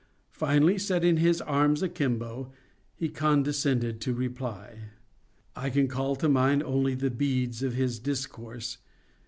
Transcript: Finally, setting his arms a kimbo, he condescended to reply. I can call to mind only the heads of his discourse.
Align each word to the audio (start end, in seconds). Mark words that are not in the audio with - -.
Finally, 0.31 0.79
setting 0.79 1.17
his 1.17 1.41
arms 1.41 1.83
a 1.83 1.87
kimbo, 1.87 2.51
he 2.95 3.07
condescended 3.07 4.01
to 4.01 4.15
reply. 4.15 4.85
I 5.55 5.69
can 5.69 5.87
call 5.87 6.15
to 6.15 6.27
mind 6.27 6.63
only 6.63 6.95
the 6.95 7.11
heads 7.23 7.61
of 7.61 7.73
his 7.75 7.99
discourse. 7.99 8.79